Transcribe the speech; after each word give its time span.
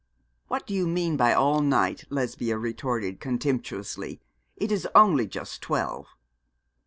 'What 0.47 0.65
do 0.65 0.73
you 0.73 0.87
mean 0.87 1.15
by 1.15 1.31
all 1.31 1.61
night?' 1.61 2.05
Lesbia 2.09 2.57
retorted, 2.57 3.19
contemptuously; 3.19 4.19
'it 4.55 4.71
is 4.71 4.87
only 4.95 5.27
just 5.27 5.61
twelve.' 5.61 6.07